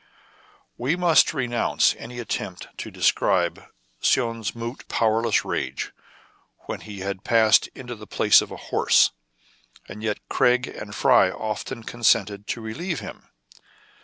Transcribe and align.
We 0.79 0.95
must 0.95 1.31
renounce 1.31 1.93
any 1.95 2.17
attempt 2.17 2.69
to 2.79 2.89
describe 2.89 3.65
Soun's 3.99 4.55
mute, 4.55 4.83
powerless 4.87 5.45
rage, 5.45 5.91
when 6.61 6.81
he 6.81 7.01
had 7.01 7.23
passed 7.23 7.67
into 7.75 7.93
the 7.93 8.07
place 8.07 8.41
of 8.41 8.49
a 8.49 8.57
horse. 8.71 9.11
And 9.87 10.01
yet 10.01 10.17
Craig 10.27 10.65
and 10.65 10.95
Fry 10.95 11.29
often 11.29 11.83
consented 11.83 12.47
to 12.47 12.61
relieve 12.61 12.99
him. 12.99 13.29